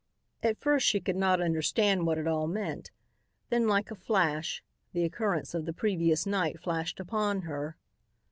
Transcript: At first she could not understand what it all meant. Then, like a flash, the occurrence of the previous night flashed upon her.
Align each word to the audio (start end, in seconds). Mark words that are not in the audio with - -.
At 0.41 0.57
first 0.59 0.87
she 0.87 0.99
could 0.99 1.15
not 1.15 1.39
understand 1.41 2.07
what 2.07 2.17
it 2.17 2.25
all 2.27 2.47
meant. 2.47 2.89
Then, 3.51 3.67
like 3.67 3.91
a 3.91 3.95
flash, 3.95 4.63
the 4.93 5.03
occurrence 5.03 5.53
of 5.53 5.65
the 5.67 5.73
previous 5.73 6.25
night 6.25 6.59
flashed 6.59 6.99
upon 6.99 7.41
her. 7.43 7.77